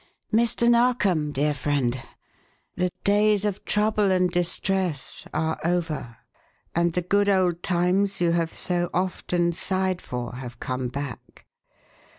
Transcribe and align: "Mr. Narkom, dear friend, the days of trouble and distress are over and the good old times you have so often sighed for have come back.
"Mr. 0.33 0.67
Narkom, 0.67 1.31
dear 1.31 1.53
friend, 1.53 2.01
the 2.75 2.89
days 3.03 3.45
of 3.45 3.63
trouble 3.65 4.09
and 4.11 4.31
distress 4.31 5.27
are 5.31 5.59
over 5.63 6.17
and 6.73 6.93
the 6.93 7.03
good 7.03 7.29
old 7.29 7.61
times 7.61 8.19
you 8.19 8.31
have 8.31 8.51
so 8.51 8.89
often 8.95 9.51
sighed 9.51 10.01
for 10.01 10.33
have 10.37 10.59
come 10.59 10.87
back. 10.87 11.45